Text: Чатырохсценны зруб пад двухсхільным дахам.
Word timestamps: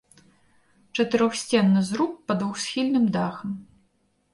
Чатырохсценны 0.95 1.85
зруб 1.93 2.11
пад 2.31 2.37
двухсхільным 2.43 3.05
дахам. 3.19 3.51